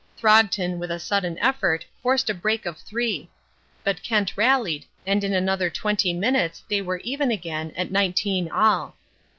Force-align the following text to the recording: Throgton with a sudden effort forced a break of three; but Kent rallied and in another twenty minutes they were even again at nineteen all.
Throgton 0.17 0.79
with 0.79 0.89
a 0.89 0.97
sudden 0.97 1.37
effort 1.37 1.85
forced 2.01 2.27
a 2.27 2.33
break 2.33 2.65
of 2.65 2.79
three; 2.79 3.29
but 3.83 4.01
Kent 4.01 4.35
rallied 4.35 4.85
and 5.05 5.23
in 5.23 5.31
another 5.31 5.69
twenty 5.69 6.11
minutes 6.11 6.63
they 6.67 6.81
were 6.81 7.01
even 7.03 7.29
again 7.29 7.71
at 7.77 7.91
nineteen 7.91 8.49
all. 8.49 8.95